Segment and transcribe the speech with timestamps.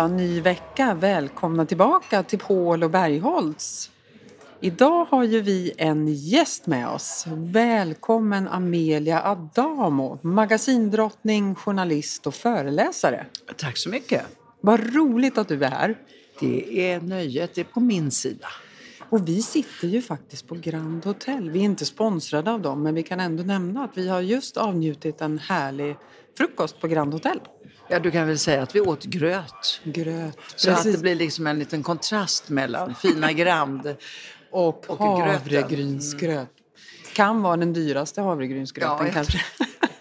[0.00, 0.94] fredag, ny vecka.
[0.94, 3.90] Välkomna tillbaka till Paul och Bergholtz.
[4.60, 7.24] Idag har ju vi en gäst med oss.
[7.28, 13.26] Välkommen Amelia Adamo, magasindrottning, journalist och föreläsare.
[13.56, 14.22] Tack så mycket.
[14.60, 15.98] Vad roligt att du är här.
[16.40, 18.48] Det är nöjet är på min sida.
[19.10, 21.50] Och vi sitter ju faktiskt på Grand Hotel.
[21.50, 24.56] Vi är inte sponsrade av dem, men vi kan ändå nämna att vi har just
[24.56, 25.96] avnjutit en härlig
[26.38, 27.40] frukost på Grand Hotel.
[27.90, 29.80] Ja, du kan väl säga att vi åt gröt.
[29.84, 30.38] Gröt.
[30.56, 33.96] Så att det blir liksom en liten kontrast mellan fina Grand
[34.50, 36.32] och, och havregrynsgröt.
[36.32, 36.46] Mm.
[37.14, 39.40] Kan vara den dyraste havregrynsgröten ja, kanske.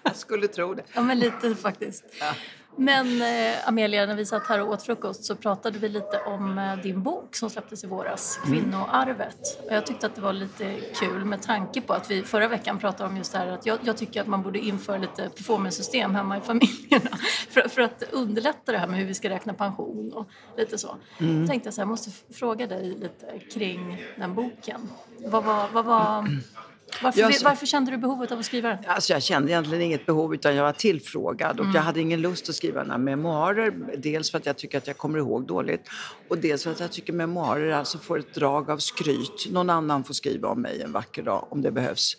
[0.03, 0.83] Jag skulle tro det.
[0.93, 2.03] Ja, men lite faktiskt.
[2.19, 2.33] Ja.
[2.79, 6.57] Men eh, Amelia, när vi satt här och åt frukost så pratade vi lite om
[6.57, 8.59] eh, din bok som släpptes i våras, mm.
[8.59, 9.65] Kvinnoarvet.
[9.67, 12.79] Och jag tyckte att det var lite kul med tanke på att vi förra veckan
[12.79, 16.15] pratade om just det här att jag, jag tycker att man borde införa lite performance-system
[16.15, 17.17] hemma i familjerna
[17.49, 20.95] för, för, att underlätta det här med hur vi ska räkna pension och lite så.
[21.19, 21.41] Mm.
[21.41, 24.89] Då tänkte jag så här, jag måste fråga dig lite kring den boken.
[25.17, 26.27] Vad var, vad var
[27.03, 28.77] varför, jag, varför, kände du behovet av att skriva den?
[28.87, 31.75] Alltså jag kände egentligen inget behov utan jag var tillfrågad och mm.
[31.75, 33.73] jag hade ingen lust att skriva några memoarer.
[33.97, 35.89] Dels för att jag tycker att jag kommer ihåg dåligt
[36.27, 39.47] och dels för att jag tycker memoarer alltså får ett drag av skryt.
[39.51, 42.17] Någon annan får skriva om mig en vacker dag om det behövs.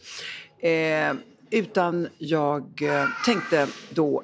[0.58, 1.14] Eh,
[1.50, 4.22] utan jag eh, tänkte då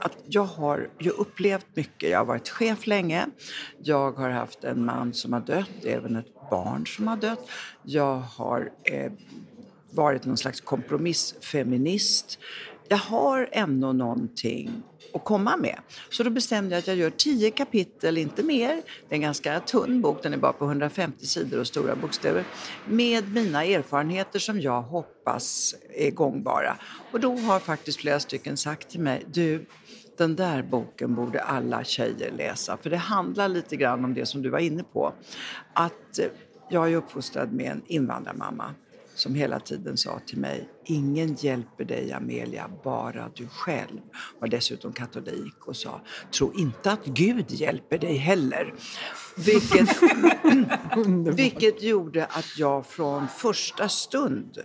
[0.00, 2.10] att jag har ju upplevt mycket.
[2.10, 3.26] Jag har varit chef länge.
[3.82, 7.48] Jag har haft en man som har dött, även ett barn som har dött.
[7.82, 9.12] Jag har eh,
[9.90, 12.38] varit någon slags kompromissfeminist.
[12.88, 14.82] Jag har ändå någonting
[15.14, 15.78] att komma med.
[16.10, 18.68] Så då bestämde jag att jag gör tio kapitel, inte mer.
[19.08, 22.44] Det är en ganska tunn bok, den är bara på 150 sidor och stora bokstäver.
[22.88, 26.76] Med mina erfarenheter som jag hoppas är gångbara.
[27.12, 29.66] Och då har faktiskt flera stycken sagt till mig, du,
[30.18, 32.76] den där boken borde alla tjejer läsa.
[32.76, 35.12] För det handlar lite grann om det som du var inne på.
[35.72, 36.26] Att eh,
[36.70, 38.74] jag är uppfostrad med en invandrarmamma
[39.16, 44.00] som hela tiden sa till mig Ingen hjälper dig Amelia, bara du själv.
[44.38, 46.00] Var dessutom katolik och sa
[46.38, 48.74] Tro inte att Gud hjälper dig heller.
[49.36, 49.88] Vilket,
[51.36, 54.58] vilket gjorde att jag från första stund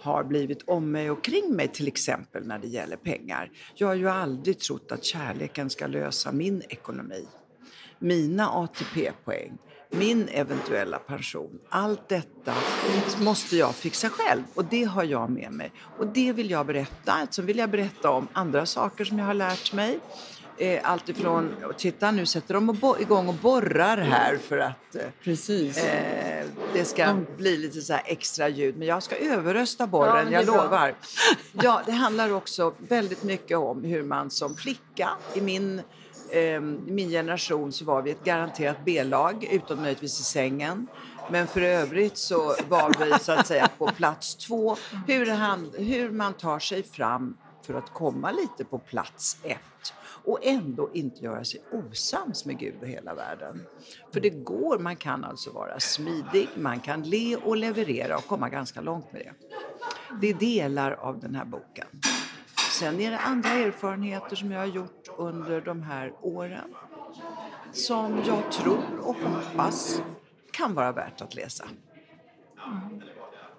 [0.00, 3.50] har blivit om mig och kring mig till exempel när det gäller pengar.
[3.74, 7.26] Jag har ju aldrig trott att kärleken ska lösa min ekonomi.
[8.02, 9.58] Mina ATP-poäng
[9.94, 11.58] min eventuella pension.
[11.68, 12.54] Allt detta
[13.20, 15.72] måste jag fixa själv och det har jag med mig.
[15.98, 17.26] Och det vill jag berätta.
[17.30, 19.98] Så vill jag berätta om andra saker som jag har lärt mig.
[20.56, 25.02] Eh, allt ifrån, titta nu sätter de igång och borrar här för att eh.
[25.84, 27.26] Eh, det ska mm.
[27.36, 28.76] bli lite så extra ljud.
[28.76, 30.94] Men jag ska överrösta borren, ja, jag lovar.
[31.52, 35.82] Ja, det handlar också väldigt mycket om hur man som flicka i min
[36.32, 36.60] eh, i
[36.92, 40.86] min generation så var vi ett garanterat B-lag, utom möjligtvis i sängen.
[41.30, 44.76] Men för övrigt så var vi så att säga på plats två.
[45.06, 49.94] Hur, han, hur man tar sig fram för att komma lite på plats ett
[50.24, 53.62] och ändå inte göra sig osams med Gud och hela världen.
[54.12, 58.48] För det går, man kan alltså vara smidig, man kan le och leverera och komma
[58.48, 59.32] ganska långt med det.
[60.20, 61.86] Det är delar av den här boken.
[62.72, 66.74] Sen är det andra erfarenheter som jag har gjort under de här åren
[67.72, 70.02] som jag tror och hoppas
[70.50, 71.64] kan vara värt att läsa.
[72.66, 73.02] Mm.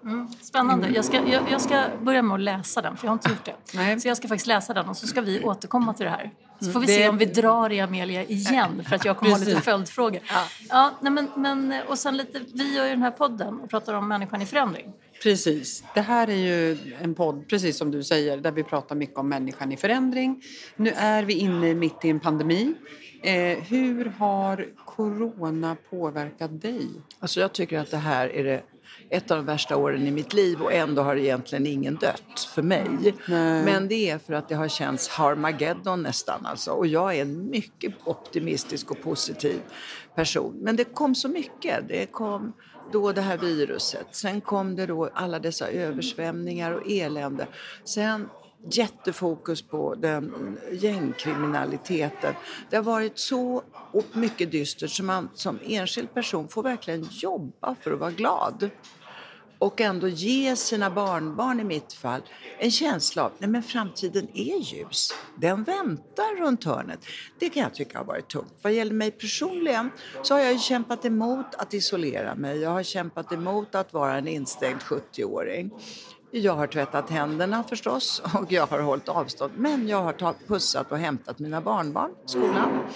[0.02, 0.28] mm.
[0.28, 0.88] Spännande.
[0.88, 3.44] Jag ska, jag, jag, ska börja med att läsa den, för jag har inte gjort
[3.44, 3.76] det.
[3.76, 4.00] Nej.
[4.00, 6.30] Så jag ska faktiskt läsa den och så ska vi återkomma till det här.
[6.60, 6.92] Så får vi det...
[6.92, 10.20] se om vi drar i Amelia igen, för att jag kommer ha lite följdfrågor.
[10.28, 10.44] Ja.
[10.68, 13.94] Ja, nej, men, men, och sen lite, vi gör ju den här podden och pratar
[13.94, 14.92] om människan i förändring.
[15.24, 15.84] Precis.
[15.94, 19.28] Det här är ju en podd, precis som du säger, där vi pratar mycket om
[19.28, 20.42] människan i förändring.
[20.76, 22.74] Nu är vi inne mitt i en pandemi.
[23.22, 26.88] Eh, hur har corona påverkat dig?
[27.18, 28.62] Alltså jag tycker att det här är det
[29.10, 32.62] ett av de värsta åren i mitt liv och ändå har egentligen ingen dött för
[32.62, 33.14] mig.
[33.28, 33.64] Nej.
[33.64, 36.70] Men det är för att det har känts Harmageddon nästan alltså.
[36.70, 39.60] Och jag är en mycket optimistisk och positiv
[40.14, 40.58] person.
[40.60, 41.88] Men det kom så mycket.
[41.88, 42.52] Det kom
[42.94, 44.06] då det här viruset.
[44.10, 47.46] Sen kom det då alla dessa översvämningar och elände.
[47.84, 48.28] Sen
[48.70, 52.34] jättefokus på den gängkriminaliteten.
[52.70, 53.62] Det har varit så
[54.12, 58.70] mycket dystert så man som enskild person får verkligen jobba för att vara glad
[59.64, 62.20] och ändå ge sina barnbarn i mitt fall
[62.58, 65.14] en känsla av att framtiden är ljus.
[65.36, 67.00] Den väntar runt hörnet.
[67.38, 68.52] Det kan jag tycka har varit tungt.
[68.62, 69.90] Vad gäller mig personligen
[70.22, 72.58] så har jag kämpat emot att isolera mig.
[72.58, 75.70] Jag har kämpat emot att vara en instängd 70-åring.
[76.36, 79.52] Jag har tvättat händerna förstås och jag har hållit avstånd.
[79.56, 82.86] Men jag har pussat och hämtat mina barnbarn i skolan.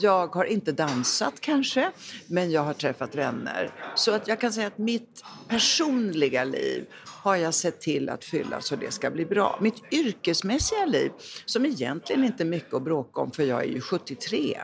[0.00, 1.90] Jag har inte dansat kanske,
[2.26, 3.70] men jag har träffat vänner.
[3.94, 8.60] Så att jag kan säga att mitt personliga liv har jag sett till att fylla
[8.60, 9.58] så det ska bli bra.
[9.60, 11.12] Mitt yrkesmässiga liv,
[11.44, 14.58] som egentligen inte är mycket att bråka om för jag är ju 73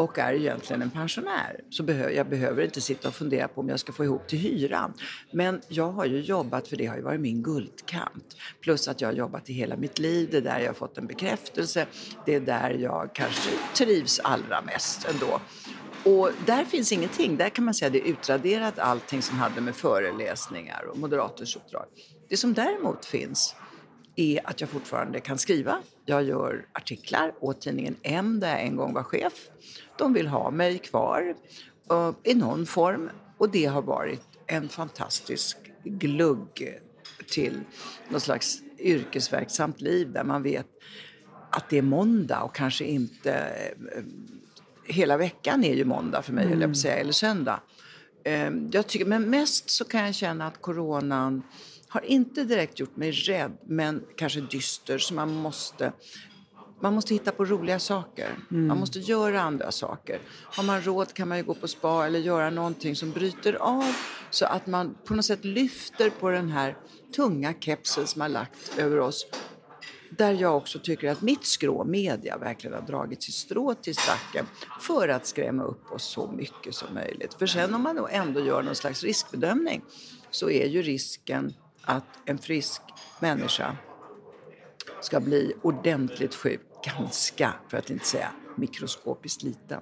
[0.00, 1.60] och är egentligen en pensionär.
[1.70, 4.38] Så behöver, jag behöver inte sitta och fundera på om jag ska få ihop till
[4.38, 4.92] hyran.
[5.32, 8.36] Men jag har ju jobbat, för det har ju varit min guldkant.
[8.60, 10.98] Plus att jag har jobbat i hela mitt liv, det är där jag har fått
[10.98, 11.86] en bekräftelse.
[12.26, 15.40] Det är där jag kanske trivs allra mest ändå.
[16.04, 17.36] Och där finns ingenting.
[17.36, 21.56] Där kan man säga att det är utraderat allting som hade med föreläsningar och moderators
[21.56, 21.84] uppdrag.
[22.28, 23.54] Det som däremot finns
[24.20, 25.78] är att jag fortfarande kan skriva.
[26.04, 29.32] Jag gör artiklar åt tidningen M där jag en gång var chef.
[29.98, 31.34] De vill ha mig kvar
[31.92, 36.78] uh, i någon form och det har varit en fantastisk glugg
[37.30, 37.60] till
[38.08, 40.66] något slags yrkesverksamt liv där man vet
[41.50, 43.48] att det är måndag och kanske inte...
[43.96, 44.04] Uh,
[44.84, 46.60] hela veckan är ju måndag för mig, mm.
[46.60, 47.60] jag säga, eller söndag.
[48.28, 51.42] Uh, jag tycker, men mest så kan jag känna att coronan
[51.90, 54.98] har inte direkt gjort mig rädd, men kanske dyster.
[54.98, 55.92] Så man måste,
[56.80, 58.38] man måste hitta på roliga saker.
[58.50, 58.66] Mm.
[58.66, 60.20] Man måste göra andra saker.
[60.44, 63.94] Har man råd kan man ju gå på spa eller göra någonting som bryter av
[64.30, 66.76] så att man på något sätt lyfter på den här
[67.16, 69.26] tunga kepsen som har lagt över oss.
[70.10, 74.46] Där jag också tycker att mitt skrå, media, verkligen har dragit sitt strå till stacken
[74.80, 77.34] för att skrämma upp oss så mycket som möjligt.
[77.34, 79.82] För sen om man då ändå gör någon slags riskbedömning
[80.30, 81.54] så är ju risken
[81.90, 82.82] att en frisk
[83.20, 83.76] människa
[85.00, 89.80] ska bli ordentligt sjuk, ganska, för att inte säga mikroskopiskt liten.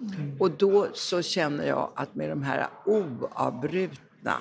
[0.00, 0.36] Mm.
[0.40, 4.36] Och då så känner jag att med de här oavbrutna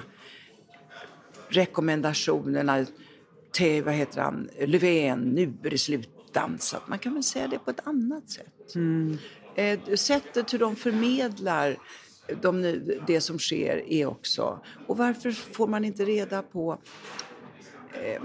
[1.50, 2.86] rekommendationerna
[3.52, 6.88] till, vad heter han, Löfven, nu är det slutdansat.
[6.88, 8.76] Man kan väl säga det på ett annat sätt.
[8.76, 9.18] Mm.
[9.56, 11.78] Eh, sättet hur de förmedlar
[12.42, 14.60] de, det som sker är också...
[14.88, 16.78] Och varför får man inte reda på
[17.94, 18.22] eh,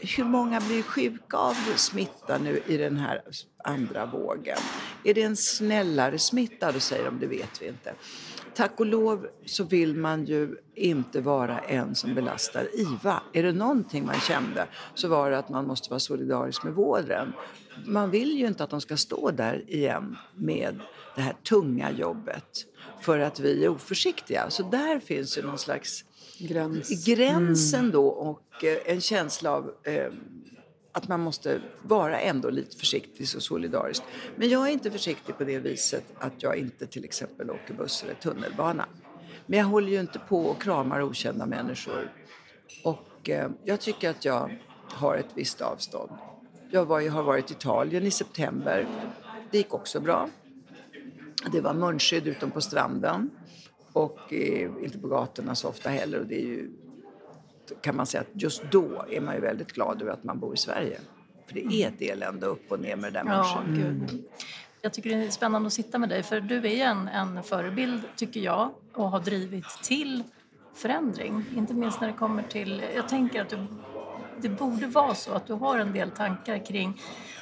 [0.00, 3.22] hur många blir sjuka av smitta nu i den här
[3.64, 4.58] andra vågen?
[5.04, 6.72] Är det en snällare smitta?
[6.72, 7.94] Då säger de, det vet vi inte.
[8.54, 13.22] Tack och lov så vill man ju inte vara en som belastar IVA.
[13.32, 17.32] Är det någonting man kände så var det att man måste vara solidarisk med vården.
[17.86, 20.80] Man vill ju inte att de ska stå där igen med
[21.18, 22.66] det här tunga jobbet
[23.00, 24.50] för att vi är oförsiktiga.
[24.50, 26.04] Så där finns ju någon slags
[26.38, 27.04] Gräns.
[27.04, 27.92] gränsen mm.
[27.92, 30.12] då och eh, en känsla av eh,
[30.92, 34.02] att man måste vara ändå lite försiktig och solidarisk.
[34.36, 38.02] Men jag är inte försiktig på det viset att jag inte till exempel åker buss
[38.02, 38.86] eller tunnelbana.
[39.46, 42.12] Men jag håller ju inte på och kramar okända människor.
[42.84, 46.12] Och eh, jag tycker att jag har ett visst avstånd.
[46.70, 48.86] Jag var, har varit i Italien i september.
[49.50, 50.28] Det gick också bra.
[51.52, 53.30] Det var munskydd utom på stranden
[53.92, 56.20] och eh, inte på gatorna så ofta heller.
[56.20, 56.70] Och det är ju,
[57.80, 60.54] kan man säga att just då är man ju väldigt glad över att man bor
[60.54, 61.00] i Sverige.
[61.46, 64.06] För det är ett elände upp och ner med det där ja, mm.
[64.82, 68.02] Jag tycker det är spännande att sitta med dig för du är en, en förebild
[68.16, 70.22] tycker jag och har drivit till
[70.74, 71.44] förändring.
[71.56, 73.66] Inte minst när det kommer till, jag tänker att du,
[74.40, 77.00] det borde vara så att du har en del tankar kring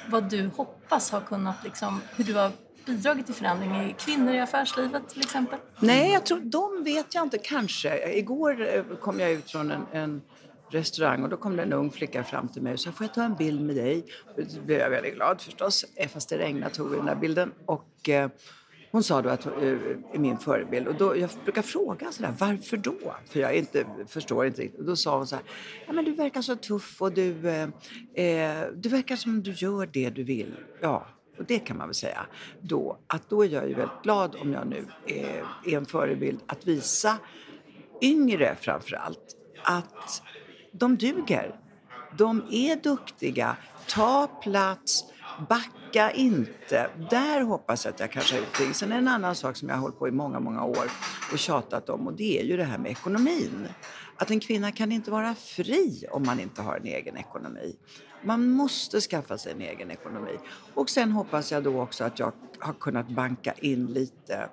[0.09, 2.51] vad du hoppas har kunnat, liksom, hur du har
[2.87, 5.59] bidragit till förändring i kvinnor i affärslivet till exempel?
[5.79, 7.37] Nej, jag tror, de vet jag inte.
[7.37, 8.13] Kanske.
[8.17, 10.21] Igår eh, kom jag ut från en, en
[10.69, 13.13] restaurang och då kom det en ung flicka fram till mig och sa får jag
[13.13, 14.05] ta en bild med dig?
[14.35, 15.85] Då blev jag väldigt glad förstås.
[15.95, 17.51] Eh, fast det regnade tog vi den där bilden.
[17.65, 18.29] Och, eh,
[18.91, 20.87] hon sa då att eh, hon är min förebild.
[20.87, 23.15] Och då, jag brukar fråga sådär, varför då?
[23.25, 24.79] För jag inte, förstår inte riktigt.
[24.79, 25.45] Och då sa hon så här,
[25.87, 30.09] ja men du verkar så tuff och du, eh, du verkar som du gör det
[30.09, 30.55] du vill.
[30.81, 32.25] Ja, och det kan man väl säga
[32.61, 36.39] då, att då är jag ju väldigt glad om jag nu är, är en förebild
[36.47, 37.17] att visa
[38.01, 40.21] yngre framför allt att
[40.71, 41.59] de duger.
[42.17, 43.57] De är duktiga.
[43.87, 45.03] Ta plats.
[45.49, 46.89] Backa inte.
[47.09, 49.75] Där hoppas jag att jag kanske har gjort Sen är en annan sak som jag
[49.75, 50.91] har hållit på i många, många år
[51.31, 53.67] och tjatat om och det är ju det här med ekonomin.
[54.17, 57.75] Att en kvinna kan inte vara fri om man inte har en egen ekonomi.
[58.23, 60.37] Man måste skaffa sig en egen ekonomi.
[60.73, 64.49] Och sen hoppas jag då också att jag har kunnat banka in lite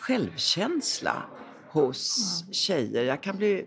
[0.00, 1.22] självkänsla
[1.70, 3.04] hos tjejer.
[3.04, 3.66] Jag kan bli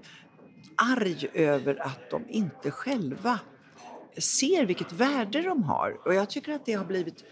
[0.76, 3.40] arg över att de inte själva
[4.18, 6.08] ser vilket värde de har.
[6.08, 7.24] Och jag tycker att det har blivit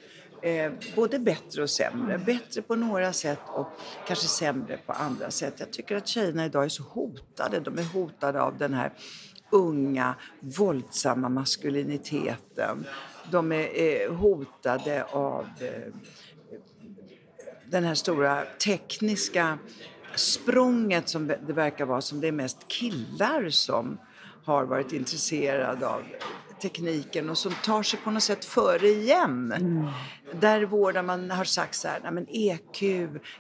[0.42, 2.18] eh, både bättre och sämre.
[2.18, 3.68] Bättre på några sätt och
[4.08, 5.54] kanske sämre på andra sätt.
[5.58, 7.60] Jag tycker att tjejerna idag är så hotade.
[7.60, 8.94] De är hotade av den här
[9.50, 12.86] unga, våldsamma maskuliniteten.
[13.32, 15.94] De är, eh, hotade av eh,
[17.66, 19.58] den här stora tekniska
[20.16, 23.98] språnget som det verkar vara som det är mest killar som
[24.44, 26.04] har varit intresserade av
[26.62, 29.52] tekniken och som tar sig på något sätt före igen.
[29.52, 29.88] Mm.
[30.40, 32.84] Där vårdar man har sagt så här, men EQ,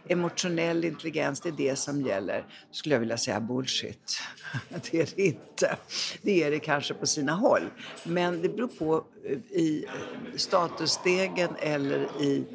[0.07, 2.39] emotionell intelligens, det är det som gäller.
[2.39, 4.21] Då skulle jag vilja säga bullshit.
[4.91, 5.77] det är det inte.
[6.21, 7.69] Det är det kanske på sina håll.
[8.03, 9.85] Men det beror på eh, i
[10.35, 12.45] statusstegen eller i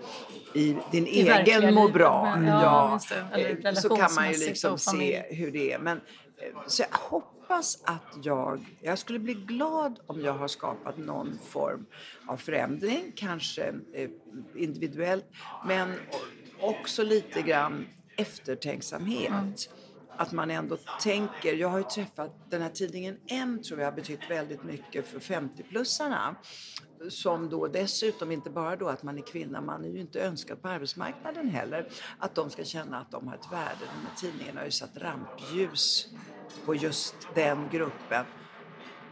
[0.54, 2.38] i din I egen må bra.
[2.46, 3.38] Ja, ja.
[3.38, 5.78] Eh, så kan man ju liksom se hur det är.
[5.78, 7.41] Men, eh, så jag hoppas
[7.84, 8.76] att jag...
[8.80, 11.86] Jag skulle bli glad om jag har skapat någon form
[12.26, 14.10] av förändring, kanske eh,
[14.56, 15.24] individuellt,
[15.66, 15.94] men
[16.60, 19.70] också lite grann eftertänksamhet.
[20.16, 23.92] Att man ändå tänker, jag har ju träffat den här tidningen M tror jag har
[23.92, 26.34] betytt väldigt mycket för 50-plussarna
[27.08, 30.62] som då dessutom inte bara då att man är kvinna, man är ju inte önskad
[30.62, 31.88] på arbetsmarknaden heller,
[32.18, 33.78] att de ska känna att de har ett värde.
[33.80, 36.08] De här tidningarna har ju satt rampljus
[36.64, 38.24] på just den gruppen.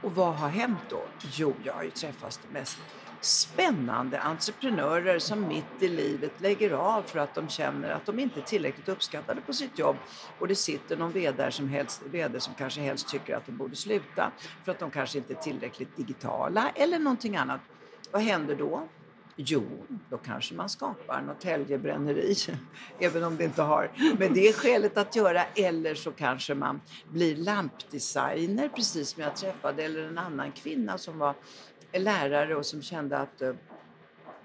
[0.03, 1.03] Och vad har hänt då?
[1.33, 2.79] Jo, jag har ju träffat de mest
[3.21, 8.41] spännande entreprenörer som mitt i livet lägger av för att de känner att de inte
[8.41, 9.97] är tillräckligt uppskattade på sitt jobb
[10.39, 13.77] och det sitter någon VD som, helst, VD som kanske helst tycker att de borde
[13.77, 14.33] sluta
[14.65, 17.61] för att de kanske inte är tillräckligt digitala eller någonting annat.
[18.11, 18.89] Vad händer då?
[19.37, 19.63] Jo,
[20.11, 22.35] då kanske man skapar Norrtäljebränneri,
[22.99, 25.45] även om det inte har med det skälet att göra.
[25.45, 31.19] Eller så kanske man blir lampdesigner, precis som jag träffade, eller en annan kvinna som
[31.19, 31.35] var
[31.93, 33.55] lärare och som kände att eh,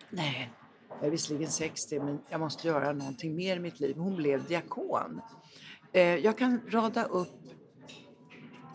[0.10, 0.52] nej,
[1.00, 3.98] jag är visserligen 60 men jag måste göra någonting mer i mitt liv.
[3.98, 5.22] Hon blev diakon.
[5.94, 7.42] Eh, jag kan rada upp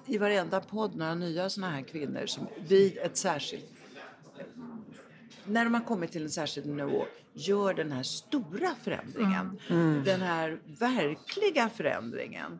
[0.07, 3.79] i varenda podd några nya sådana här kvinnor som vid ett särskilt
[5.52, 9.59] när har kommit till en särskild nivå gör den här stora förändringen.
[9.69, 9.83] Mm.
[9.83, 10.04] Mm.
[10.04, 12.59] Den här verkliga förändringen.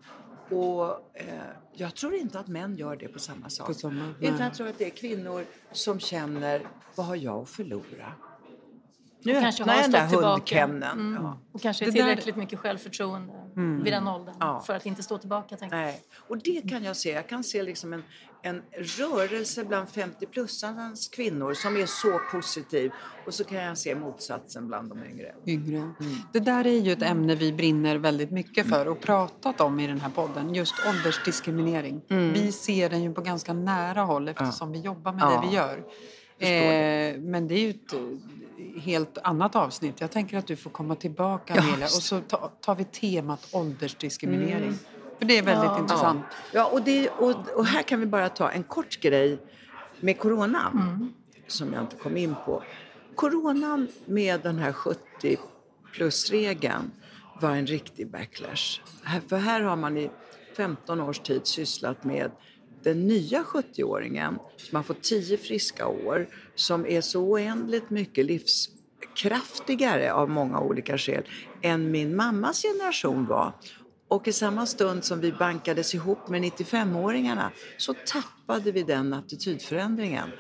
[0.51, 4.69] Och eh, jag tror inte att män gör det på samma samma, Utan jag tror
[4.69, 6.63] att det är kvinnor som känner,
[6.95, 8.13] vad har jag att förlora?
[9.23, 10.63] Nu och kanske har stått tillbaka.
[10.63, 11.15] Mm.
[11.23, 11.39] Ja.
[11.53, 12.43] Och kanske är tillräckligt där...
[12.43, 13.83] mycket självförtroende mm.
[13.83, 14.63] vid den åldern ja.
[14.67, 15.57] för att inte stå tillbaka.
[15.71, 16.01] Nej.
[16.29, 17.11] Och det kan jag se.
[17.11, 18.03] Jag kan se liksom en,
[18.43, 22.93] en rörelse bland 50-plussarnas kvinnor som är så positiv.
[23.27, 25.35] Och så kan jag se motsatsen bland de yngre.
[25.47, 25.77] yngre.
[25.77, 25.95] Mm.
[26.33, 29.87] Det där är ju ett ämne vi brinner väldigt mycket för och pratat om i
[29.87, 30.55] den här podden.
[30.55, 32.01] Just åldersdiskriminering.
[32.11, 32.33] Mm.
[32.33, 34.81] Vi ser den ju på ganska nära håll eftersom ja.
[34.81, 35.85] vi jobbar med det vi gör.
[36.41, 37.93] Eh, men det är ju ett
[38.79, 40.01] helt annat avsnitt.
[40.01, 42.21] Jag tänker att du får komma tillbaka Amelia och så
[42.61, 44.63] tar vi temat åldersdiskriminering.
[44.63, 44.79] Mm.
[45.19, 45.79] För det är väldigt ja.
[45.79, 46.25] intressant.
[46.53, 49.39] Ja, och, det, och, och, här kan vi bara ta en kort grej
[50.01, 51.13] med coronan mm.
[51.47, 52.63] som jag inte kom in på.
[53.15, 55.39] Coronan med den här 70
[55.93, 56.91] plus-regeln
[57.41, 58.81] var en riktig backlash.
[59.29, 60.11] För här har man i
[60.57, 62.31] 15 års tid sysslat med
[62.83, 70.13] den nya 70-åringen som har fått tio friska år, som är så oändligt mycket livskraftigare
[70.13, 71.25] av många olika skäl
[71.63, 73.53] än min mammas generation var.
[74.09, 80.31] Och i samma stund som vi bankades ihop med 95-åringarna så tappade vi den attitydförändringen.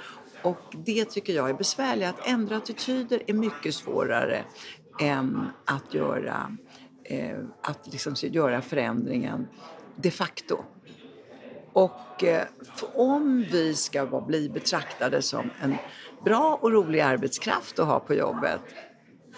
[0.42, 2.08] Och det tycker jag är besvärligt.
[2.08, 4.44] Att ändra attityder är mycket svårare
[5.00, 6.56] än att göra,
[7.04, 9.48] eh, att liksom göra förändringen
[9.96, 10.64] de facto.
[11.72, 12.46] Och eh,
[12.94, 15.76] om vi ska bli betraktade som en
[16.24, 18.60] bra och rolig arbetskraft att ha på jobbet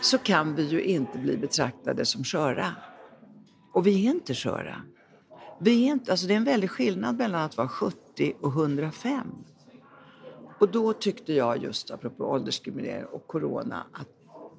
[0.01, 2.75] så kan vi ju inte bli betraktade som sköra.
[3.73, 4.83] Och vi är inte sköra.
[5.61, 9.45] Vi är inte, alltså det är en väldig skillnad mellan att vara 70 och 105.
[10.59, 14.09] Och då tyckte jag just apropå åldersdiskriminering och corona att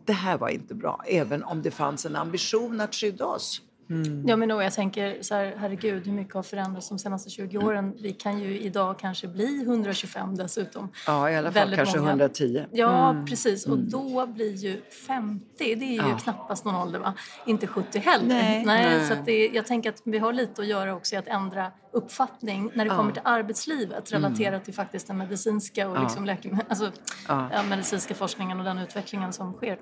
[0.06, 3.62] det här var inte bra, även om det fanns en ambition att skydda oss.
[3.90, 4.28] Mm.
[4.28, 7.58] Ja, men då, jag tänker så här, herregud, hur mycket har förändrats de senaste 20
[7.58, 7.94] åren?
[8.00, 10.90] Vi kan ju idag kanske bli 125 dessutom.
[11.08, 12.10] Ja, i alla fall Väldigt kanske många.
[12.10, 12.66] 110.
[12.72, 13.26] Ja, mm.
[13.26, 13.66] precis.
[13.66, 13.90] Och mm.
[13.90, 16.18] då blir ju 50, det är ju ja.
[16.18, 17.14] knappast någon ålder, va?
[17.46, 18.28] Inte 70 heller.
[18.28, 18.66] Nej.
[18.66, 19.08] Nej, Nej.
[19.08, 22.72] Så det, jag tänker att vi har lite att göra också i att ändra uppfattning
[22.74, 22.98] när det ja.
[22.98, 24.64] kommer till arbetslivet relaterat mm.
[24.64, 26.02] till faktiskt den medicinska och ja.
[26.02, 26.92] liksom läkemedel, alltså,
[27.28, 27.64] ja.
[27.70, 29.80] medicinska forskningen och den utvecklingen som sker.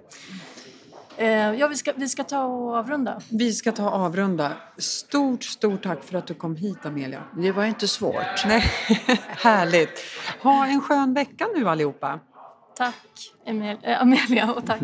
[1.18, 3.22] Eh, ja, vi ska, vi ska ta och avrunda.
[3.30, 4.52] Vi ska ta och avrunda.
[4.78, 7.24] Stort, stort tack för att du kom hit, Amelia.
[7.38, 8.46] Det var inte svårt.
[8.46, 8.62] Nej,
[9.28, 10.00] härligt.
[10.42, 12.20] Ha en skön vecka nu allihopa.
[12.78, 12.96] Tack,
[13.46, 14.82] Emil, äh, Amelia, och tack.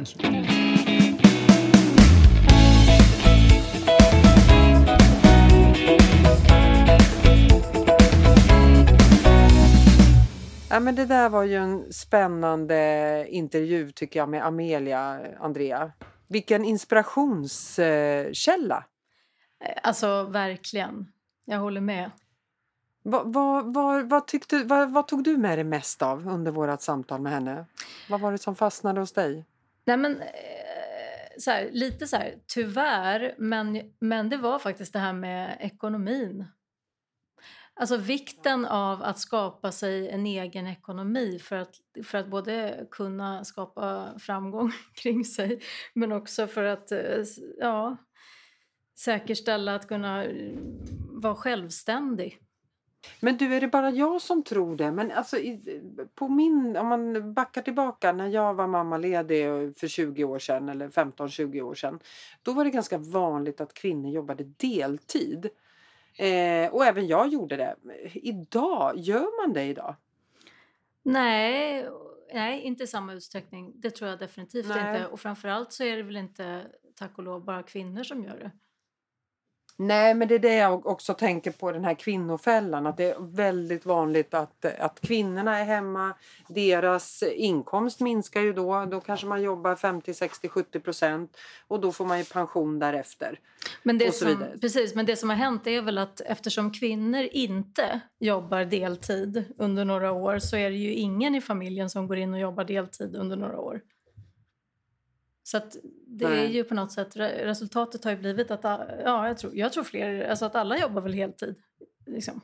[10.69, 15.91] Ja, men det där var ju en spännande intervju tycker jag med Amelia, Andrea.
[16.27, 18.85] Vilken inspirationskälla.
[19.65, 21.11] Eh, alltså verkligen.
[21.45, 22.11] Jag håller med.
[23.03, 27.21] Vad, vad, vad, vad, tyckte, vad, tog du med dig mest av under vårt samtal
[27.21, 27.65] med henne?
[28.09, 29.45] Vad var det som fastnade hos dig?
[29.85, 30.27] Nej, men, eh,
[31.39, 36.45] så här, lite så här, tyvärr, men, men det var faktiskt det här med ekonomin.
[37.79, 43.43] Alltså vikten av att skapa sig en egen ekonomi för att, för att både kunna
[43.43, 45.61] skapa framgång kring sig
[45.93, 47.23] men också för att eh,
[47.59, 47.97] ja,
[48.99, 50.57] säkerställa att kunna eh,
[51.09, 52.39] vara självständig.
[53.19, 54.91] Men du, är det bara jag som tror det?
[54.91, 55.37] Men alltså,
[56.15, 59.45] på min, om man backar tillbaka när jag var mammaledig
[59.77, 61.99] för 20 år sedan eller 15-20 år sedan.
[62.41, 65.49] Då var det ganska vanligt att kvinnor jobbade deltid.
[66.17, 67.75] Eh, och även jag gjorde det.
[68.13, 69.95] Idag, gör man det idag?
[71.03, 71.89] Nej,
[72.33, 73.73] nej, inte i samma utsträckning.
[73.75, 74.95] Det tror jag definitivt nej.
[74.95, 75.07] inte.
[75.07, 78.51] Och framförallt så är det väl inte, tack och lov, bara kvinnor som gör det.
[79.79, 82.87] Nej, men det är det jag också tänker på, den här kvinnofällan.
[82.87, 86.13] Att det är väldigt vanligt att, att kvinnorna är hemma.
[86.47, 88.85] Deras inkomst minskar ju då.
[88.85, 91.37] Då kanske man jobbar 50, 60, 70 procent.
[91.67, 93.39] Och då får man ju pension därefter.
[93.83, 97.99] Men det, som, precis, men det som har hänt är väl att eftersom kvinnor inte
[98.19, 102.33] jobbar deltid under några år så är det ju ingen i familjen som går in
[102.33, 103.81] och jobbar deltid under några år.
[105.47, 105.61] Så
[106.07, 106.45] det Nej.
[106.45, 109.83] är ju på något sätt, resultatet har ju blivit att, ja jag tror, jag tror
[109.83, 111.55] fler, alltså att alla jobbar väl heltid.
[112.05, 112.41] Liksom.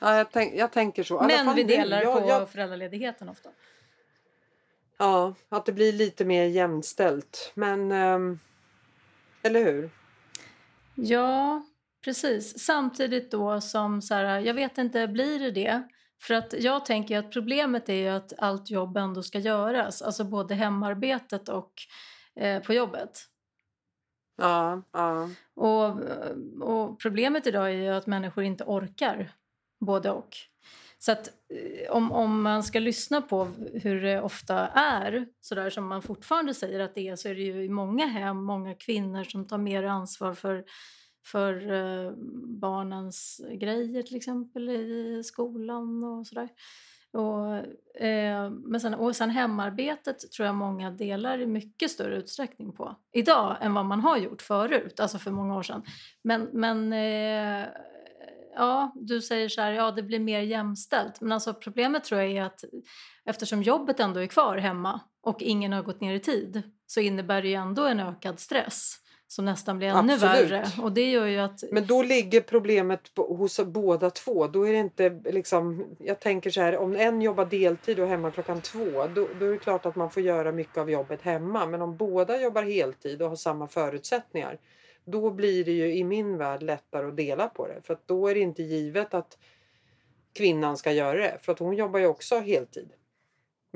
[0.00, 1.22] Ja, jag, tänk, jag tänker så.
[1.22, 2.50] Men vi delar jag, på jag...
[2.50, 3.50] föräldraledigheten ofta.
[4.98, 7.52] Ja, att det blir lite mer jämställt.
[7.54, 8.40] Men, um,
[9.42, 9.90] eller hur?
[10.94, 11.66] Ja,
[12.04, 12.58] precis.
[12.58, 15.82] Samtidigt då som så här, jag vet inte, blir det det?
[16.20, 20.02] För att jag tänker att problemet är ju att allt jobb ändå ska göras.
[20.02, 21.72] Alltså både hemarbetet och
[22.36, 23.20] eh, på jobbet.
[24.36, 25.28] Ja, ja.
[25.54, 26.00] Och,
[26.62, 29.32] och problemet idag är att människor inte orkar
[29.80, 30.36] både och.
[30.98, 33.44] Så att eh, om, om man ska lyssna på
[33.74, 37.34] hur det ofta är, så där som man fortfarande säger att det är, så är
[37.34, 40.64] det ju i många hem många kvinnor som tar mer ansvar för,
[41.26, 42.12] för eh,
[42.60, 46.48] barnens grejer till exempel i skolan och sådär.
[47.16, 47.56] Och,
[48.02, 52.96] eh, men sen, och sen hemarbetet tror jag många delar i mycket större utsträckning på
[53.12, 55.82] idag än vad man har gjort förut, alltså för många år sedan.
[56.22, 57.66] Men, men eh,
[58.54, 61.20] ja, du säger så här, ja det blir mer jämställt.
[61.20, 62.64] Men alltså problemet tror jag är att
[63.24, 67.42] eftersom jobbet ändå är kvar hemma och ingen har gått ner i tid så innebär
[67.42, 68.96] det ju ändå en ökad stress
[69.28, 70.50] som nästan blir ännu Absolut.
[70.50, 70.66] värre.
[70.82, 71.64] Och det gör ju att...
[71.72, 74.46] Men då ligger problemet på, hos båda två.
[74.46, 78.30] Då är det inte liksom, jag tänker så här, om en jobbar deltid och hemma
[78.30, 81.66] klockan två då, då är det klart att man får göra mycket av jobbet hemma.
[81.66, 84.58] Men om båda jobbar heltid och har samma förutsättningar
[85.06, 87.80] då blir det ju i min värld lättare att dela på det.
[87.82, 89.38] För då är det inte givet att
[90.32, 91.38] kvinnan ska göra det.
[91.42, 92.92] För att hon jobbar ju också heltid.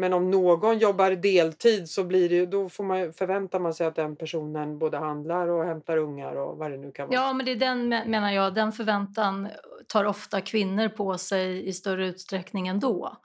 [0.00, 3.94] Men om någon jobbar deltid så blir det, då får man, förväntar man sig att
[3.94, 7.20] den personen både handlar och hämtar ungar och vad det nu kan vara.
[7.20, 9.48] Ja, men det är den menar jag, den förväntan
[9.86, 13.16] tar ofta kvinnor på sig i större utsträckning ändå.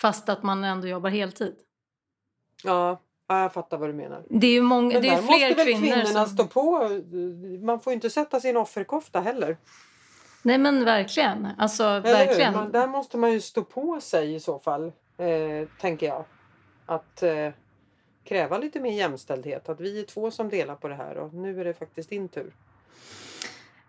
[0.00, 1.54] Fast att man ändå jobbar heltid.
[2.64, 4.24] Ja, jag fattar vad du menar.
[4.28, 6.26] Det är ju många, det är fler måste väl kvinnor kvinnorna som...
[6.26, 6.88] stå på.
[7.62, 9.56] Man får inte sätta sin offerkofta heller.
[10.42, 11.48] Nej men verkligen.
[11.58, 12.54] Alltså, verkligen.
[12.54, 16.24] Man, där måste man ju stå på sig i så fall eh, tänker jag.
[16.86, 17.50] Att eh,
[18.24, 19.68] kräva lite mer jämställdhet.
[19.68, 22.28] Att vi är två som delar på det här och nu är det faktiskt din
[22.28, 22.52] tur.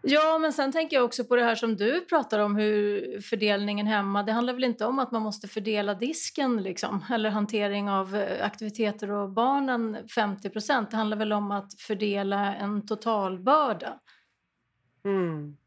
[0.03, 3.87] Ja, men sen tänker jag också på det här som du pratar om, hur fördelningen
[3.87, 4.23] hemma.
[4.23, 8.45] Det handlar väl inte om att man måste fördela disken liksom, eller hantering av eh,
[8.45, 10.91] aktiviteter och barnen 50 procent.
[10.91, 13.99] Det handlar väl om att fördela en totalbörda.
[15.05, 15.57] Mm.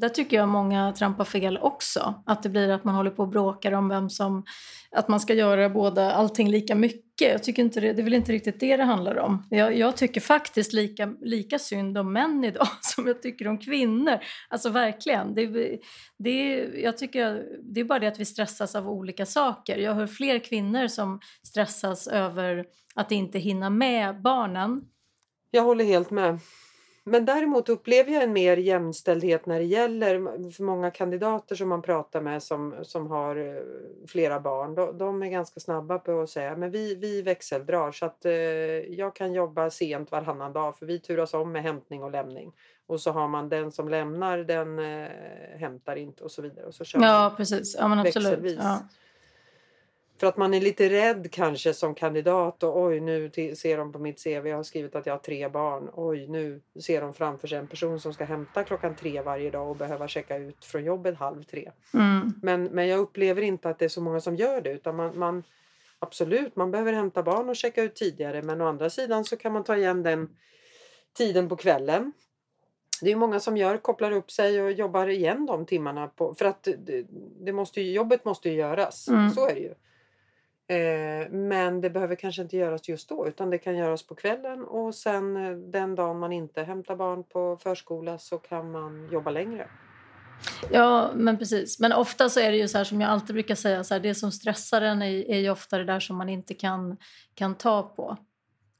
[0.00, 2.22] Där tycker jag många trampar fel också.
[2.26, 4.44] Att det blir att man håller på och bråkar om vem som...
[4.90, 7.32] Att man ska göra båda, allting lika mycket.
[7.32, 9.46] Jag tycker inte det, det är väl inte riktigt det det handlar om.
[9.50, 14.18] Jag, jag tycker faktiskt lika, lika synd om män idag som jag tycker om kvinnor.
[14.48, 15.34] Alltså verkligen.
[15.34, 15.78] Det,
[16.18, 19.76] det, jag tycker, det är bara det att vi stressas av olika saker.
[19.78, 24.82] Jag hör fler kvinnor som stressas över att inte hinna med barnen.
[25.50, 26.38] Jag håller helt med.
[27.08, 31.82] Men däremot upplever jag en mer jämställdhet när det gäller för många kandidater som man
[31.82, 33.62] pratar med som, som har eh,
[34.06, 34.74] flera barn.
[34.74, 38.32] De, de är ganska snabba på att säga men vi, vi växeldrar så att eh,
[38.32, 42.52] jag kan jobba sent varannan dag för vi turas om med hämtning och lämning.
[42.86, 45.08] Och så har man den som lämnar den eh,
[45.58, 46.66] hämtar inte och så vidare.
[46.66, 48.58] Och så kör ja precis, ja men absolut.
[48.58, 48.78] Ja.
[50.20, 53.98] För att man är lite rädd kanske som kandidat och oj nu ser de på
[53.98, 55.90] mitt CV, jag har skrivit att jag har tre barn.
[55.94, 59.70] Oj nu ser de framför sig en person som ska hämta klockan tre varje dag
[59.70, 61.70] och behöva checka ut från jobbet halv tre.
[61.94, 62.32] Mm.
[62.42, 65.18] Men, men jag upplever inte att det är så många som gör det utan man,
[65.18, 65.42] man
[65.98, 69.52] absolut man behöver hämta barn och checka ut tidigare men å andra sidan så kan
[69.52, 70.28] man ta igen den
[71.12, 72.12] tiden på kvällen.
[73.02, 76.44] Det är många som gör, kopplar upp sig och jobbar igen de timmarna på, för
[76.44, 77.06] att det,
[77.40, 79.08] det måste ju, jobbet måste ju göras.
[79.08, 79.30] Mm.
[79.30, 79.74] Så är det ju.
[80.70, 84.64] Eh, men det behöver kanske inte göras just då utan det kan göras på kvällen
[84.64, 89.30] och sen eh, den dagen man inte hämtar barn på förskola så kan man jobba
[89.30, 89.68] längre.
[90.70, 91.80] Ja, men precis.
[91.80, 94.00] Men ofta så är det ju så här som jag alltid brukar säga, så här,
[94.00, 96.96] det som stressar en är, är ju ofta det där som man inte kan,
[97.34, 98.16] kan ta på.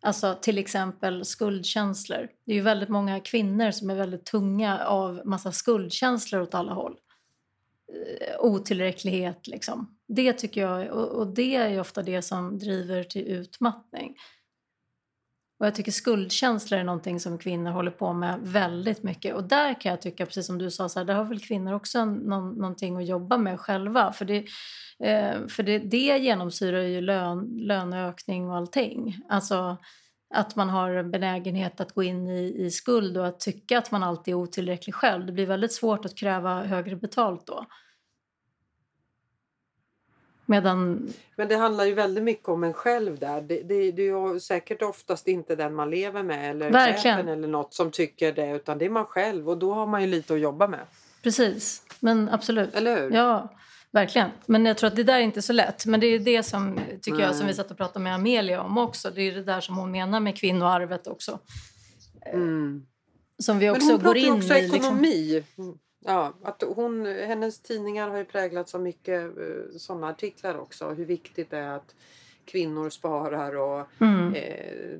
[0.03, 2.29] Alltså till exempel skuldkänslor.
[2.45, 6.73] Det är ju väldigt många kvinnor som är väldigt tunga av massa skuldkänslor åt alla
[6.73, 6.97] håll.
[7.93, 9.98] Eh, otillräcklighet liksom.
[10.09, 14.17] Det tycker jag, och, och det är ju ofta det som driver till utmattning.
[15.61, 19.35] Och jag tycker skuldkänslor är någonting som kvinnor håller på med väldigt mycket.
[19.35, 21.73] Och där kan jag tycka, precis som du sa, så här, där har väl kvinnor
[21.73, 24.13] också någon, någonting att jobba med själva.
[24.13, 24.37] För det,
[25.05, 29.17] eh, för det, det genomsyrar ju lön, löneökning och allting.
[29.29, 29.77] Alltså
[30.35, 33.91] att man har en benägenhet att gå in i, i skuld och att tycka att
[33.91, 35.27] man alltid är otillräcklig själv.
[35.27, 37.67] Det blir väldigt svårt att kräva högre betalt då.
[40.51, 41.09] Medan...
[41.37, 43.41] Men det handlar ju väldigt mycket om en själv där.
[43.41, 47.49] Det, det, det är ju säkert oftast inte den man lever med eller chefen eller
[47.49, 50.35] något som tycker det utan det är man själv och då har man ju lite
[50.35, 50.81] att jobba med.
[51.23, 52.75] Precis, men absolut.
[52.75, 53.11] Eller hur?
[53.11, 53.49] Ja,
[53.91, 54.31] verkligen.
[54.47, 55.87] Men jag tror att det där är inte så lätt.
[55.87, 58.79] Men det är det som, tycker jag, som vi satt och pratade med Amelia om
[58.79, 59.11] också.
[59.11, 61.39] Det är det där som hon menar med kvinnoarvet också.
[62.33, 62.87] Mm.
[63.39, 64.63] Som vi Men också hon går pratar ju in också i.
[64.63, 64.77] Liksom.
[64.77, 65.45] ekonomi.
[65.59, 65.79] Mm.
[66.05, 70.89] Ja, att hon, hennes tidningar har ju präglats av mycket uh, sådana artiklar också.
[70.89, 71.95] Hur viktigt det är att
[72.45, 74.35] kvinnor sparar och Mm.
[74.35, 74.99] eh,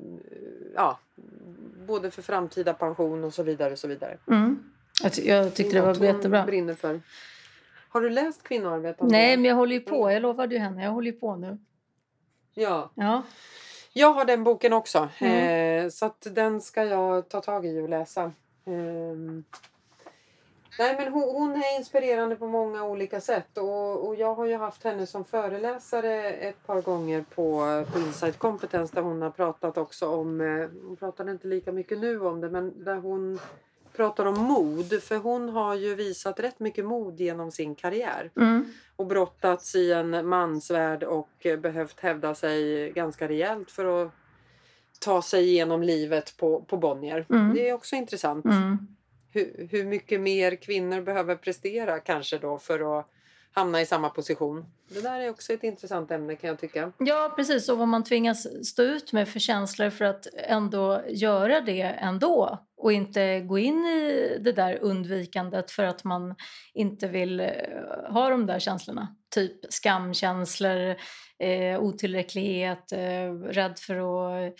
[0.75, 0.99] ja,
[1.87, 3.71] både för framtida pension och så vidare.
[3.71, 4.17] Och så vidare.
[4.27, 4.71] Mm.
[5.03, 6.45] Jag, ty- jag tyckte det var jättebra.
[6.45, 7.01] brinner för.
[7.89, 8.95] Har du läst Kvinnoarvet?
[9.01, 10.11] Nej, men jag håller ju på.
[10.11, 10.83] Jag lovade ju henne.
[10.83, 11.57] Jag håller ju på nu.
[12.53, 13.23] Ja, Ja.
[13.93, 15.09] jag har den boken också.
[15.19, 15.85] Mm.
[15.85, 18.31] Eh, så den ska jag ta tag i och läsa.
[18.65, 19.43] Ehm,
[20.79, 23.57] nej, men hon, hon är inspirerande på många olika sätt.
[23.57, 27.63] Och, och jag har ju haft henne som föreläsare ett par gånger på,
[27.93, 31.99] på Insight Competence där hon har pratat också om, eh, hon pratade inte lika mycket
[31.99, 33.39] nu om det, men där hon
[33.95, 35.01] pratar om mod.
[35.03, 38.65] För hon har ju visat rätt mycket mod genom sin karriär Mm.
[38.95, 44.11] och brottats i en mansvärld och eh, behövt hävda sig ganska rejält för att
[44.99, 47.25] ta sig igenom livet på, på Bonnier.
[47.29, 47.53] Mm.
[47.53, 48.45] Det är också intressant.
[48.45, 48.87] Mm.
[49.31, 53.09] Hur, hur mycket mer kvinnor behöver prestera kanske då för att
[53.51, 54.65] hamna i samma position.
[54.87, 56.91] Det där är också ett intressant ämne kan jag tycka.
[56.97, 57.69] Ja, precis.
[57.69, 62.59] Och vad man tvingas stå ut med för känslor för att ändå göra det ändå
[62.77, 66.35] och inte gå in i det där undvikandet för att man
[66.73, 67.47] inte vill eh,
[68.09, 69.15] ha de där känslorna.
[69.35, 70.95] Typ skamkänslor,
[71.39, 74.53] eh, otillräcklighet, eh, rädd för att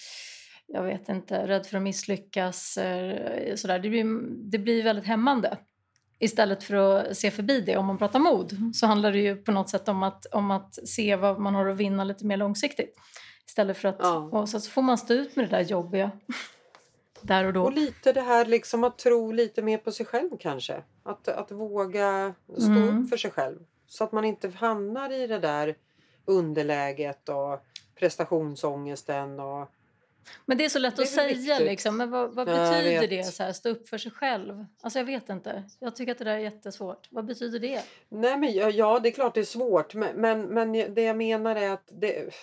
[0.74, 2.78] jag vet inte, rädd för att misslyckas.
[2.78, 3.80] Eh, sådär.
[3.80, 4.06] Det, blir,
[4.52, 5.58] det blir väldigt hämmande.
[6.20, 9.52] Istället för att se förbi det, om man pratar mod, så handlar det ju på
[9.52, 12.96] något sätt om att, om att se vad man har att vinna lite mer långsiktigt.
[13.48, 14.16] Istället för att, Ja.
[14.32, 16.12] och så, så får man stå ut med det där jobbiga
[17.22, 17.64] där och då.
[17.64, 20.84] Och lite det här liksom att tro lite mer på sig själv kanske.
[21.04, 23.04] Att, att våga stå Mm.
[23.04, 23.60] upp för sig själv.
[23.88, 25.76] Så att man inte hamnar i det där
[26.26, 27.60] underläget och
[28.00, 29.40] prestationsångesten.
[29.40, 29.70] Och,
[30.46, 31.98] Men det är så lätt Det är att säga liksom.
[31.98, 34.66] Men vad, vad betyder det, så här, stå upp för sig själv?
[34.82, 35.64] Alltså jag vet inte.
[35.80, 37.08] Jag tycker att det där är jättesvårt.
[37.12, 37.82] Vad betyder det?
[38.10, 39.94] nej men ja, det är klart det är svårt.
[39.94, 42.34] Men, men, men det jag menar är att det,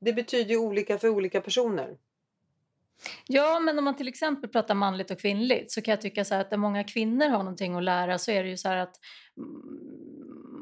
[0.00, 1.96] det betyder olika för olika personer.
[3.26, 6.34] Ja, men om man till exempel pratar manligt och kvinnligt så kan jag tycka så
[6.34, 8.94] att där många kvinnor har någonting att lära så är det ju så här att
[9.36, 10.07] mm,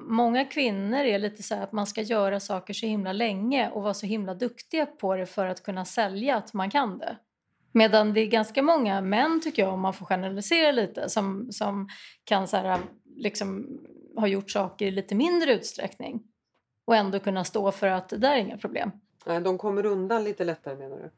[0.06, 3.82] många kvinnor är lite så här att man ska göra saker så himla länge och
[3.82, 7.16] vara så himla duktiga på det för att kunna sälja att man kan det.
[7.72, 11.88] Medan det är ganska många män, tycker jag, om man får generalisera lite, som, som
[12.24, 12.80] kan så här,
[13.16, 13.78] liksom,
[14.16, 16.22] ha gjort saker i lite mindre utsträckning
[16.84, 18.90] och ändå kunna stå för att det där är inga problem.
[19.26, 21.10] Nej, de kommer undan lite lättare menar du?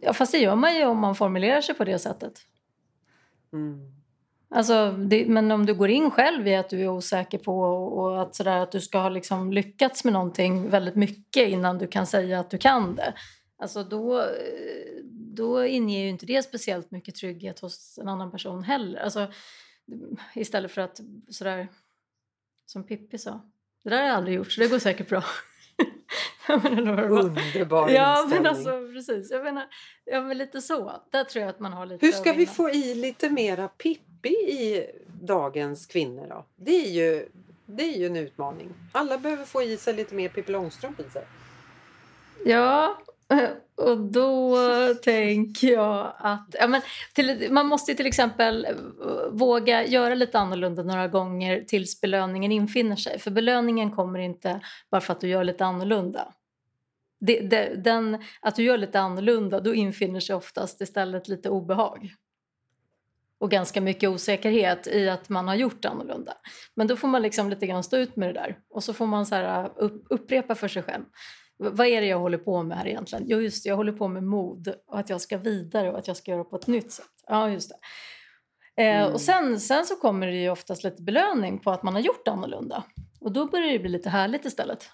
[0.00, 2.40] Ja, fast det gör man ju om man formulerar sig på det sättet.
[3.52, 4.01] Mm.
[4.54, 7.98] Alltså, det, men om du går in själv i att du är osäker på och,
[7.98, 11.86] och att, sådär, att du ska ha liksom lyckats med någonting väldigt mycket innan du
[11.86, 13.14] kan säga att du kan det.
[13.58, 14.26] Alltså då,
[15.12, 19.00] då inger ju inte det speciellt mycket trygghet hos en annan person heller.
[19.00, 19.26] Alltså,
[20.34, 21.68] istället för att sådär,
[22.66, 23.40] som Pippi sa,
[23.84, 25.24] det där har jag aldrig gjort så det går säkert bra.
[26.48, 28.42] Underbar Ja, inställning.
[28.42, 29.30] men alltså precis.
[29.30, 29.64] Jag menar,
[30.04, 31.02] ja, men lite så.
[31.12, 34.11] Där tror jag att man har lite Hur ska vi få i lite mera Pippi
[34.28, 34.86] i
[35.22, 36.44] dagens kvinnor då?
[36.56, 37.28] Det är ju,
[37.66, 38.68] det är ju en utmaning.
[38.92, 41.24] Alla behöver få i sig lite mer Pippi Långstrump i sig.
[42.44, 42.98] Ja,
[43.76, 44.56] och då
[45.02, 46.80] tänker jag att ja, men
[47.12, 48.66] till, man måste ju till exempel
[49.30, 53.18] våga göra lite annorlunda några gånger tills belöningen infinner sig.
[53.18, 56.32] För belöningen kommer inte bara för att du gör lite annorlunda.
[57.20, 62.14] Det, det, den, att du gör lite annorlunda, då infinner sig oftast istället lite obehag.
[63.42, 66.34] Och ganska mycket osäkerhet i att man har gjort annorlunda.
[66.74, 68.58] Men då får man liksom lite grann stå ut med det där.
[68.70, 71.04] Och så får man så här, upp, upprepa för sig själv.
[71.58, 73.24] Vad är det jag håller på med här egentligen?
[73.28, 76.08] Jo, just det, jag håller på med mod och att jag ska vidare och att
[76.08, 77.06] jag ska göra på ett nytt sätt.
[77.26, 77.76] Ja, just det.
[78.82, 79.12] Eh, Mm.
[79.12, 82.28] Och sen, sen så kommer det ju oftast lite belöning på att man har gjort
[82.28, 82.84] annorlunda.
[83.20, 84.88] Och då börjar det bli lite härligt istället.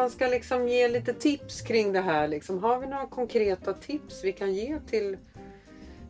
[0.00, 2.28] Man ska liksom ge lite tips kring det här.
[2.28, 2.62] Liksom.
[2.62, 5.16] Har vi några konkreta tips vi kan ge till,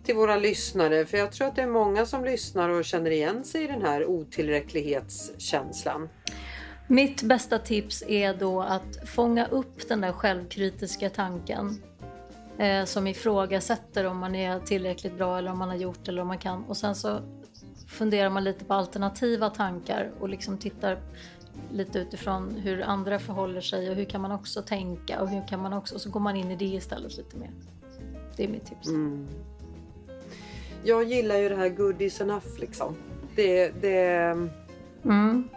[0.05, 1.07] till våra lyssnare?
[1.07, 3.83] För jag tror att det är många som lyssnar och känner igen sig i den
[3.83, 6.09] här otillräcklighetskänslan.
[6.87, 11.83] Mitt bästa tips är då att fånga upp den där självkritiska tanken
[12.59, 16.29] eh, som ifrågasätter om man är tillräckligt bra eller om man har gjort eller om
[16.29, 16.65] man kan.
[16.65, 17.21] Och sen så
[17.89, 20.99] funderar man lite på alternativa tankar och liksom tittar
[21.73, 25.63] lite utifrån hur andra förhåller sig och hur kan man också tänka och hur kan
[25.63, 25.95] man också...
[25.95, 27.51] Och så går man in i det istället lite mer.
[28.37, 28.89] Det är mitt tips.
[28.89, 29.27] Mm.
[30.85, 32.97] Jag gillar ju det här good is enough liksom.
[33.37, 34.37] Det, det,
[35.05, 35.49] Mm.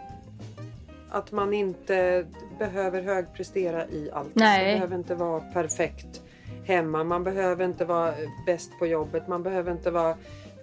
[1.10, 2.26] att man inte
[2.58, 4.34] behöver högprestera i allt.
[4.34, 4.64] Nej.
[4.64, 6.22] Man behöver inte vara perfekt
[6.64, 7.04] hemma.
[7.04, 8.14] Man behöver inte vara
[8.46, 9.28] bäst på jobbet.
[9.28, 10.16] Man behöver inte vara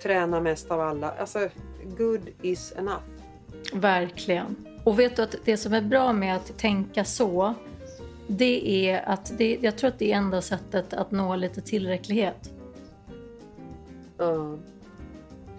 [0.04, 1.12] träna mest av alla.
[1.12, 1.50] Alltså,
[1.98, 3.04] good is enough.
[3.74, 4.56] Verkligen.
[4.84, 7.54] Och vet du att det som är bra med att tänka så
[8.28, 12.50] det är att det, jag tror att det är enda sättet att nå lite tillräcklighet.
[14.18, 14.58] Ja.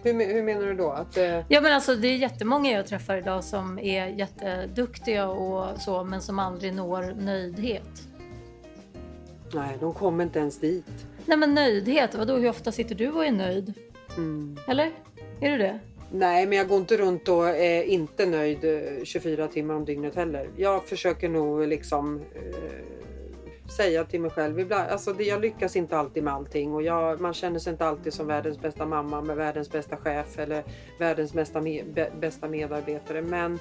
[0.03, 0.91] Hur, hur menar du då?
[0.91, 5.81] Att, eh, Ja men alltså det är jättemånga jag träffar idag som är jätteduktiga och
[5.81, 8.09] så men som aldrig når nöjdhet.
[9.55, 11.07] nej, de kommer inte ens dit.
[11.27, 13.75] Nej men nöjdhet, vadå hur ofta sitter du och är nöjd?
[14.17, 14.59] Mm.
[14.69, 14.91] Eller?
[15.41, 15.79] Är du det?
[16.15, 20.15] Nej, men jag går inte runt och är inte nöjd eh, 24 timmar om dygnet
[20.15, 20.51] heller.
[20.57, 24.91] Jag försöker nog liksom eh, säga till mig själv ibland.
[24.91, 28.13] Alltså det, jag lyckas inte alltid med allting och jag, man känner sig inte alltid
[28.13, 30.65] som världens bästa mamma med världens bästa chef eller
[30.99, 31.83] världens bästa, me,
[32.21, 33.23] bästa medarbetare.
[33.23, 33.59] Men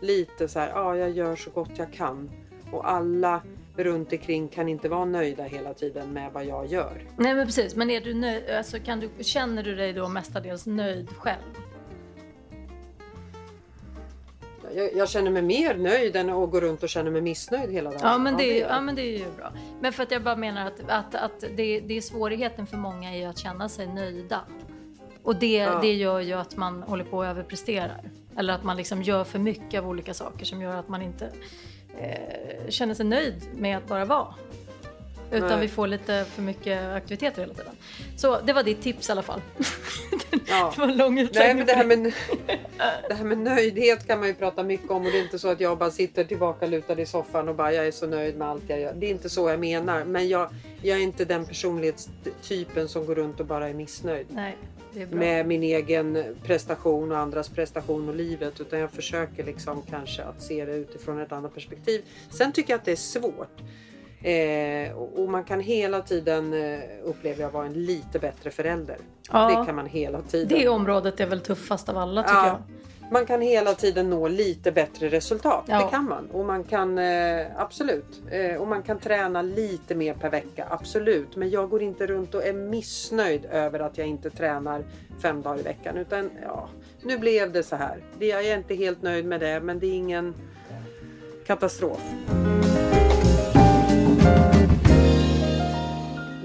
[0.00, 2.30] lite så här, ja, jag gör så gott jag kan
[2.72, 3.42] och alla
[3.76, 7.06] runt omkring kan inte vara nöjda hela tiden med vad jag gör.
[7.16, 10.66] Nej men precis, men är du nöjd, alltså kan du, känner du dig då mestadels
[10.66, 11.69] nöjd själv?
[14.74, 17.90] Jag, jag känner mig mer nöjd än att gå runt och känna mig missnöjd hela
[17.90, 18.00] dagen.
[18.02, 18.70] Ja men det, är, jag.
[18.70, 19.52] ja, men det är ju bra.
[19.80, 23.12] Men för att jag bara menar att, att, att det, det är svårigheten för många
[23.14, 24.40] är ju att känna sig nöjda.
[25.22, 25.78] Och det, Ja.
[25.82, 28.00] det gör ju att man håller på och överpresterar.
[28.36, 31.30] Eller att man liksom gör för mycket av olika saker som gör att man inte
[31.98, 34.34] eh, känner sig nöjd med att bara vara.
[35.32, 35.60] Utan Nej.
[35.60, 37.72] vi får lite för mycket aktiviteter hela tiden.
[38.16, 39.40] Så det var ditt tips i alla fall.
[40.46, 40.72] Ja.
[40.76, 42.12] det var en lång Nej, men det här, med,
[43.08, 45.48] det här med nöjdhet kan man ju prata mycket om och det är inte så
[45.48, 48.48] att jag bara sitter tillbaka lutad i soffan och bara jag är så nöjd med
[48.48, 48.94] allt jag gör.
[48.94, 50.04] Det är inte så jag menar.
[50.04, 50.48] Men jag,
[50.82, 54.56] jag är inte den personlighetstypen som går runt och bara är missnöjd Nej,
[54.94, 60.22] är med min egen prestation och andras prestation och livet utan jag försöker liksom kanske
[60.22, 62.02] att se det utifrån ett annat perspektiv.
[62.30, 63.60] Sen tycker jag att det är svårt.
[64.22, 68.96] Eh, och man kan hela tiden eh, uppleva jag vara en lite bättre förälder.
[69.32, 69.48] Ja.
[69.60, 70.58] Det kan man hela tiden.
[70.58, 72.46] Det området är väl tuffast av alla tycker Ja.
[72.46, 72.58] jag.
[73.12, 75.64] Man kan hela tiden nå lite bättre resultat.
[75.66, 75.84] Ja.
[75.84, 76.26] Det kan man.
[76.32, 78.20] Och man kan eh, absolut.
[78.30, 80.66] Eh, och man kan träna lite mer per vecka.
[80.70, 81.36] Absolut.
[81.36, 84.84] Men jag går inte runt och är missnöjd över att jag inte tränar
[85.22, 85.96] fem dagar i veckan.
[85.96, 86.68] Utan ja,
[87.02, 87.98] nu blev det så här.
[88.18, 89.60] Det- Jag är inte helt nöjd med det.
[89.60, 90.34] Men det är ingen
[91.46, 92.00] katastrof.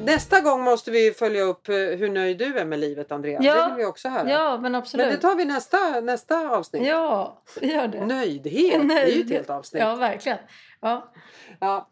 [0.06, 3.40] Nästa gång måste vi följa upp eh, hur nöjd du är med livet, Andrea.
[3.42, 3.56] Ja.
[3.56, 4.30] Det vill vi också höra.
[4.30, 5.06] Ja, men absolut.
[5.06, 6.88] Men det tar vi nästa, nästa avsnitt.
[6.88, 8.06] Ja, vi gör det.
[8.06, 9.84] Nöjdhet, det är ju ett helt avsnitt.
[9.84, 10.38] Ja, verkligen.
[10.82, 11.14] Ja.
[11.60, 11.90] ja.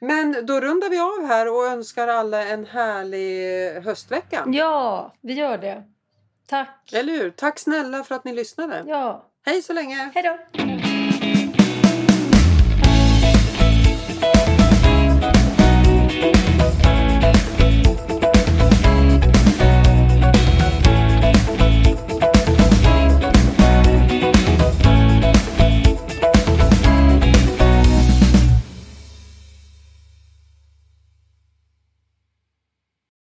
[0.00, 4.44] Men då rundar vi av här och önskar alla en härlig eh, höstvecka.
[4.46, 5.82] Ja, vi gör det.
[6.46, 6.92] Tack.
[6.92, 7.30] Eller hur?
[7.30, 8.84] Tack snälla för att ni lyssnade.
[8.86, 9.26] Ja.
[9.46, 10.10] Hej så länge.
[10.14, 10.38] Hej då.